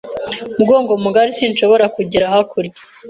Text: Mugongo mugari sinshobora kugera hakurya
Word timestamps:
Mugongo 0.57 0.91
mugari 1.03 1.31
sinshobora 1.37 1.85
kugera 1.95 2.31
hakurya 2.33 2.77